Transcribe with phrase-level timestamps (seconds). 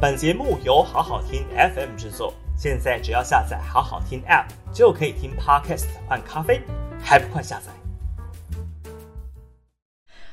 [0.00, 6.62] 本节目由好好听 FM 制作，现在只要下载好好听 App 就可以听 Podcast 换咖啡，
[7.02, 7.72] 还不快下载？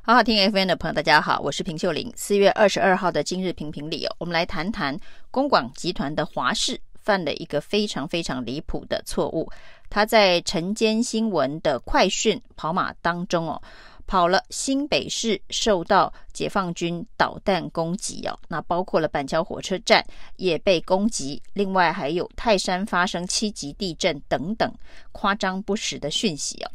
[0.00, 2.10] 好好听 FM 的朋友，大家好，我是平秀玲。
[2.16, 4.98] 四月二十二号的今日评评里哦，我们来谈谈
[5.30, 9.46] 公广集团的华视犯了一个非常非常离谱的错误，
[9.90, 13.60] 他在晨间新闻的快讯跑马当中哦。
[14.06, 20.04] 跑了新北市受到解放军导弹攻击哦，那包括了板桥火车站
[20.36, 24.72] 也被攻击，另外还有泰山发生七级地震等等
[25.12, 26.70] 夸张不实的讯息哦。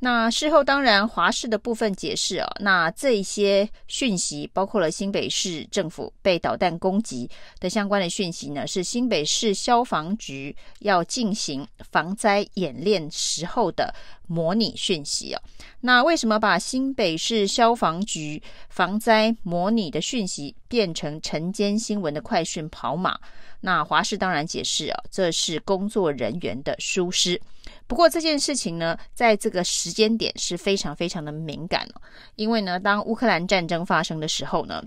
[0.00, 7.28] 那事后当然华视的部分解释哦，那这些讯息包括了新北市政府被导弹攻击
[7.60, 13.94] 的相关的讯息呢，是新北市消防局要进行防灾演练时候的
[14.26, 15.42] 模拟讯息哦。
[15.80, 23.18] 那为什么把新北市消防局防灾模拟的讯息变成晨间新闻的快讯跑马？
[23.60, 27.40] 那华视当然解释啊，这是工作人员的疏失。
[27.86, 32.00] 不过这件事情呢，在这个时间点是非常非常的敏感哦，
[32.36, 34.82] 因为呢，当乌克兰战争发生的时候呢。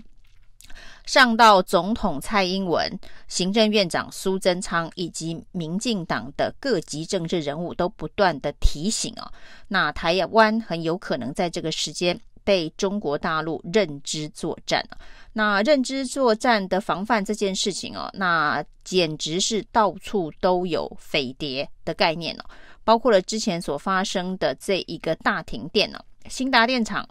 [1.04, 9.30] 上到总统蔡英文、行政院长苏贞昌以及民进党的各级政治人物都不断的提醒哦，
[9.66, 14.84] 那台湾很有可能在这个时间被中国大陆认知作战。
[15.32, 22.44] 那认知作战的防范这件事情哦，那简直是到处都有飞碟的概念哦，
[22.84, 27.08] 包括了之前所发生的这一个大停电哦，兴达电厂。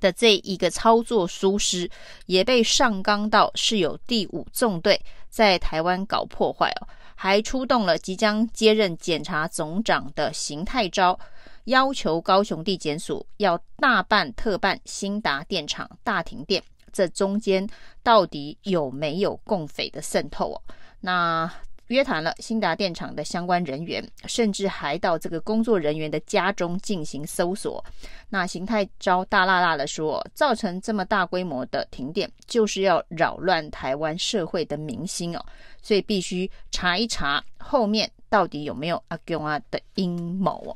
[0.00, 1.88] 的这一个操作疏失，
[2.26, 5.00] 也被上纲到是有第五纵队
[5.30, 11.18] 在台湾搞破坏哦，还出动了即将接任检察总长的邢泰昭，
[11.64, 16.62] 要求高雄地检署要大办特办兴达电厂大停电，
[16.92, 17.68] 这中间
[18.02, 20.62] 到底有没有共匪的渗透哦？
[21.00, 21.50] 那。
[21.88, 27.84] 约谈了兴达电厂的相关人员，甚至还到这个工作人员的家中进行搜索。
[28.30, 35.44] 那邢泰钊大辣辣的说，造成这么大规模的停电，就是要扰乱台湾社会的民心哦，
[35.82, 40.74] 所以必须查一查后面到底有没有阿共啊的阴谋哦。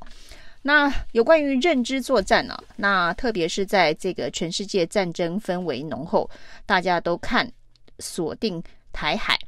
[0.63, 2.65] 那有关于认知作战呢、啊？
[2.77, 6.29] 那特别是在这个全世界战争氛围浓厚，
[6.67, 7.51] 大家都看
[8.01, 9.39] 锁定台海。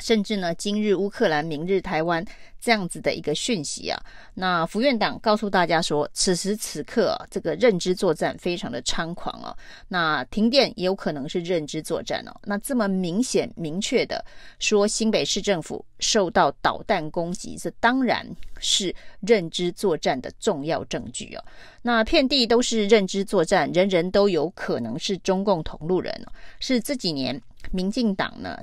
[0.00, 2.24] 甚至呢，今日乌克兰，明日台湾
[2.60, 3.98] 这样子的一个讯息啊，
[4.34, 9.56] 那福院党告诉大家说，此时此刻啊，这个认知作战非常的猖狂哦、啊。
[9.88, 12.40] 那停电也有可能是认知作战哦、啊。
[12.44, 14.24] 那这么明显明确的
[14.58, 18.26] 说，新北市政府受到导弹攻击，这当然
[18.58, 21.44] 是认知作战的重要证据哦、啊。
[21.82, 27.40] 那遍地都是认知作战，人人都有可能是中共同路人、啊、是这几年
[27.70, 28.58] 民进党呢。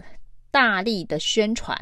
[0.58, 1.78] 大力的宣传，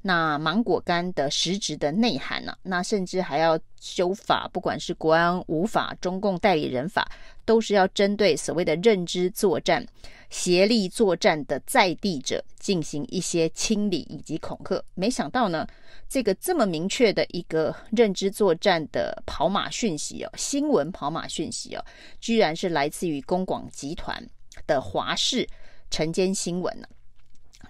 [0.00, 2.58] 那芒果干的实质的内涵呢、啊？
[2.62, 7.10] 那甚至还要修法，不管是国安五法、中共代理人法，
[7.44, 9.84] 都是要针对所谓的认知作战、
[10.28, 14.80] 协力作战的在地者进行一些清理以及恐吓。
[14.94, 15.66] 没想到呢，
[16.08, 21.84] 这个这么明确的一个认知作战的跑马讯息哦，新闻跑马讯息哦，
[22.20, 24.24] 居然是来自于公广集团
[24.68, 25.44] 的华视
[25.90, 26.86] 晨间新闻呢、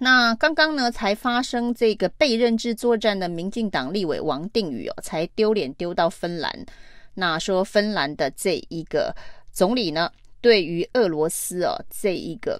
[0.03, 6.65] 那刚刚呢，才发生这个被认知作战的民进党立委王定宇哦，才丢脸丢到芬兰。
[7.13, 9.15] 那说芬兰的这一个
[9.51, 12.59] 总理呢，对于俄罗斯哦这一个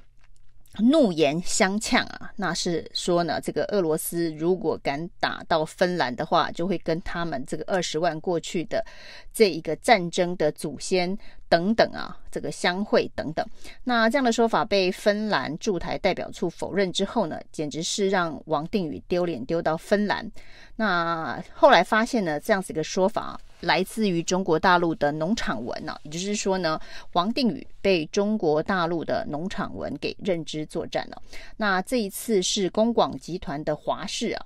[0.80, 8.86] 怒言相呛啊，那是说呢，这个俄罗斯如果敢打到芬兰的话，就会跟他们这个二十万过去的
[9.34, 11.18] 这一个战争的祖先。
[11.52, 13.46] 等等啊，这个相会等等，
[13.84, 20.32] 那这样的说法被芬兰驻台代表处否认之后呢，简直是让王定宇丢脸丢到芬兰。
[20.78, 26.80] 那后来发现呢，这样子一个说法来自于中国大陆的农场文呢、也就是说呢，
[27.14, 31.22] 王定宇被中国大陆的农场文给认知作战了。
[31.58, 34.46] 那这一次是公广集团的华视啊。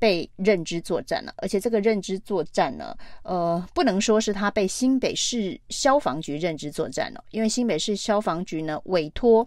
[0.00, 9.46] 被认知作战了，而且这个认知作战呢，呃，不能说是他被新北市消防局认知作战了，因为新北市消防局呢委托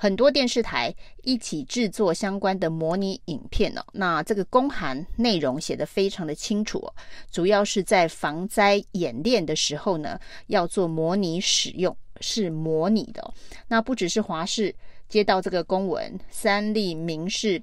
[0.00, 3.82] 很多电视台一起制作相关的模拟影片哦。
[3.92, 6.88] 那这个公函内容写得非常的清楚，
[7.32, 10.16] 主要是在防灾演练的时候呢，
[10.46, 13.34] 要做模拟使用，是模拟的。
[13.66, 14.72] 那不只是华视
[15.08, 17.60] 接到这个公文，三立、民视。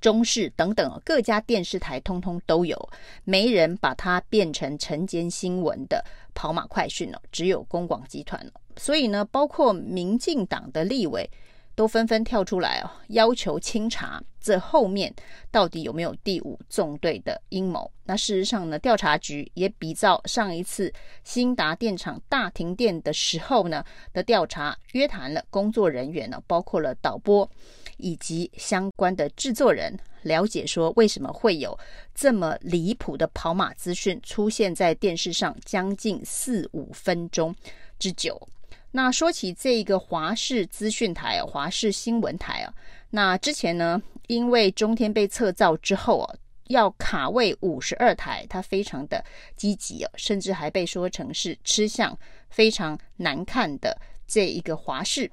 [0.00, 2.88] 中视等等各家电视台通通都有，
[3.24, 6.02] 没人把它变成晨间新闻的
[6.32, 8.52] 跑马快讯了，只有公广集团了。
[8.76, 11.28] 所以呢，包括民进党的立委
[11.80, 15.10] 都纷纷跳出来哦，要求清查这后面
[15.50, 17.90] 到底有没有第五纵队的阴谋。
[18.04, 20.92] 那事实上呢，调查局也比照上一次
[21.24, 23.82] 兴达电厂大停电的时候呢
[24.12, 27.50] 的调查，约谈了工作人员呢，包括了导播
[27.96, 31.74] 以及相关的制作人，了解说为什么会有
[32.14, 37.56] 这么离谱的跑马资讯出现在电视上将近四五分钟
[37.98, 38.38] 之久。
[38.92, 42.74] 那说起这个华视资讯台啊，华视新闻台啊，
[43.10, 46.34] 那之前呢，因为中天被撤照之后啊，
[46.68, 49.24] 要卡位五十二台，它非常的
[49.56, 53.96] 积极啊，甚至还被说成是吃相非常难看的
[54.26, 55.30] 这一个华视。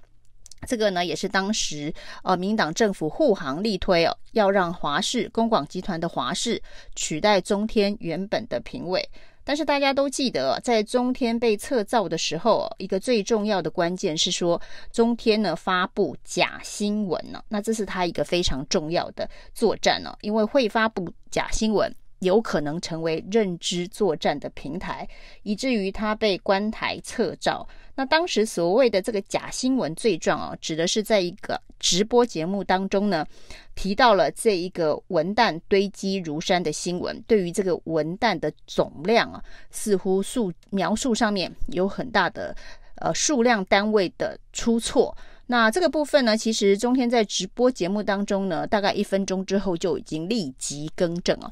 [0.67, 1.93] 这个呢，也是当时
[2.23, 6.61] 呃，民党政府护航力推哦，要让华视公广集团的华视
[6.95, 9.07] 取代中天原本的评委。
[9.47, 14.61] 但是大家都记得，在中天被撤照的时候，一个最重要的关键是说，
[14.91, 21.95] 中天呢发布假新闻呢，那这是他一个非常重要的作战呢，因为会发布假新闻。
[22.19, 25.07] 有可能成为认知作战的平台，
[25.43, 27.67] 以至于他被关台撤照。
[27.95, 33.25] 那当时所谓的这个假新闻罪状啊，指的是在一个直播节目当中呢，
[33.73, 37.19] 提到了这一个文旦堆积如山的新闻。
[37.27, 42.55] 对于这个文旦的总量啊，似乎数描述上面有很大的
[42.97, 45.15] 呃数量单位的出错。
[45.49, 51.49] 那这个部分呢，其实中天在直播节目当中呢，大概一分钟之后就已经立即更正了。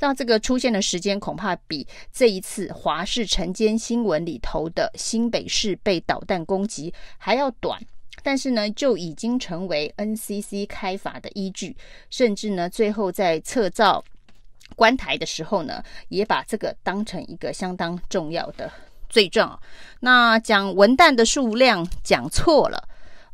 [0.00, 7.80] 那这个出现的时间恐怕比这一次华视晨间新闻里头的新北市被导弹攻击还要短，
[8.22, 11.74] 但是呢，就已经成为 NCC 开罚的依据，
[12.10, 14.04] 甚至呢，最后在测照
[14.76, 18.70] 关台的时候呢，也把这个当成一个相当重要的
[19.08, 19.58] 罪状。
[20.00, 22.87] 那讲文旦的数量讲错了。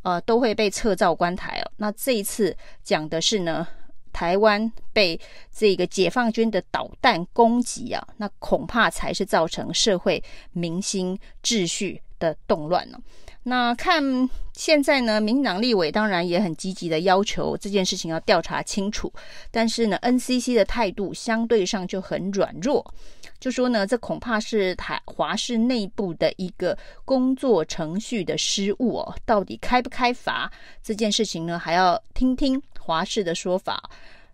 [0.05, 1.71] 呃，都会被撤照关台哦。
[1.77, 3.67] 那这一次讲的是呢，
[4.13, 5.19] 台湾被
[5.51, 12.99] 这个解放军的导弹攻击啊，那恐怕才是造成社会民心秩序的动乱呢。
[13.47, 19.11] 那看现在呢，民党立委当然也很积极的要求这件事情要调查清楚，
[19.49, 22.93] 但是呢，NCC 的态度相对上就很软弱，
[23.39, 30.51] 就说呢，这恐怕是台华视内部的一个工作程序的失误哦，到底开不开罚
[30.81, 33.89] 这件事情呢，还要听听华视的说法。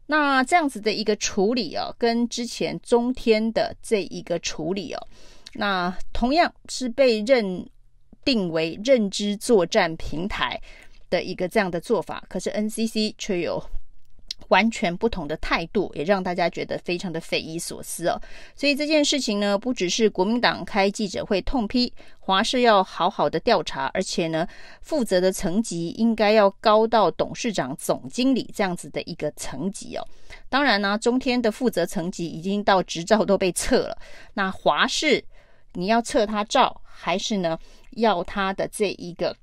[0.05, 5.07] 那这样子的一个处理哦，跟之前中天的这一个处理哦，
[5.53, 7.65] 那同样是被认。
[8.23, 10.61] 定为认知作战平台
[11.09, 13.59] 的一个这样的做法，可是 NCC 却有
[14.51, 18.21] 完全不同的态度，也让大家觉得非常的匪夷所思哦。
[18.55, 24.47] 所以这件事情呢，不只是国民党开记者会痛批华氏要好好的调查，而且呢，
[24.81, 30.07] 负责的层级应该要高到董事长、总经理这样子的一个层级哦。
[30.49, 33.97] 当然呢，中天的负责层级已经到执照都被撤了，
[34.33, 35.23] 那华氏
[35.73, 37.57] 你要撤他照，还是呢？
[37.97, 39.35] 要他的这一个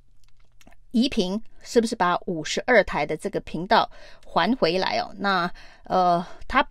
[0.93, 3.91] 移频，是不是把五十二台的这个频道
[4.25, 5.15] 还回来哦？
[5.19, 5.51] 那
[5.85, 6.67] 呃，他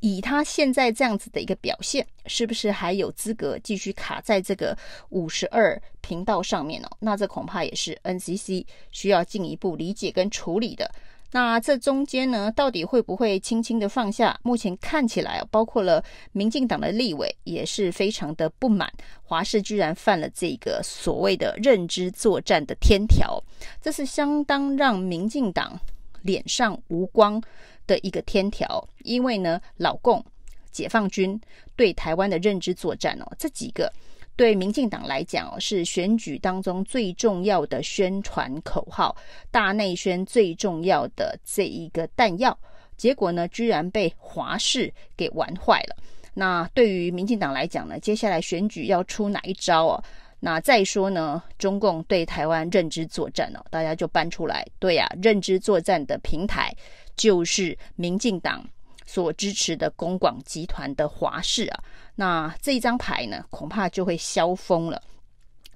[0.00, 4.76] 以他现在这样子的一个表现，是不是还有资格继续卡在这个
[5.10, 6.88] 五十二频道上面哦？
[6.98, 10.90] 那这恐怕也是 NCC 需要进一步理解跟处理的。
[11.34, 14.38] 那这中间呢，到底会不会轻轻的放下？
[14.44, 18.88] 目前看起来，包括了民进党的立委也是非常的不满，
[19.20, 23.42] 华视居然犯了这个所谓的认知作战的天条，
[23.82, 25.76] 这是相当让民进党
[26.22, 27.42] 脸上无光
[27.84, 28.88] 的一个天条。
[29.02, 30.24] 因为呢，老共、
[30.70, 31.40] 解放军
[31.74, 33.92] 对台湾的认知作战哦，这几个。
[34.36, 39.16] 对民进党来讲，是选举当中最重要的宣传口号，
[39.50, 42.56] 大内宣最重要的这一个弹药。
[42.96, 45.96] 结果呢，居然被华视给玩坏了。
[46.32, 50.04] 那对于民进党来讲呢，接下来选举要出哪一招啊？
[50.40, 56.74] 那再说呢，中共对台湾认知作战哦，大家就搬出来，对呀，认知作战的平台
[57.16, 58.64] 就是民进党。
[59.04, 61.84] 所支持的公广集团的华视啊，
[62.16, 65.02] 那这一张牌呢，恐怕就会消风了。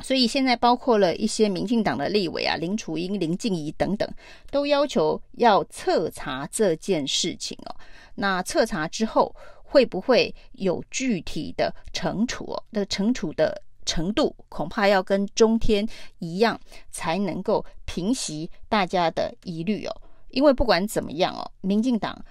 [0.00, 4.08] 所以现在包括了一些民进党的立委啊，林楚英、林静怡等等，
[4.48, 7.74] 都要求要彻查这件事情哦。
[8.14, 12.62] 那彻查之后，会不会有具体的惩处哦？
[12.70, 15.84] 那惩处的程度，恐怕要跟中天
[16.20, 20.00] 一样，才能够平息大家的疑虑哦。
[20.30, 22.24] 因为不管怎么样哦，民进党。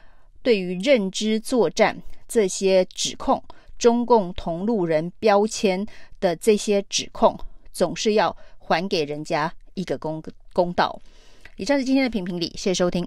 [0.48, 3.44] 对于认知作战这些指控，
[3.78, 5.86] 中共同路人标签
[6.22, 7.38] 的这些指控，
[7.74, 10.24] 总是要还给人家一个公
[10.54, 10.98] 公道。
[11.58, 13.06] 以上是今天的评评理，谢谢收听。